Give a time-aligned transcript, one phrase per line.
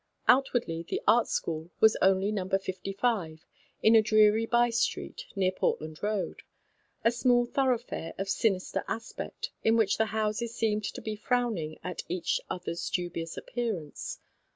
[0.27, 2.49] Outwardly, the Art School was only No.
[2.49, 3.45] 55,
[3.83, 6.41] in a dreary by street near Portland Road;
[7.03, 11.77] a small thoroughfare of sinister aspect, in which all the houses seemed to be frowning
[11.83, 14.19] at each other's dubious appearance.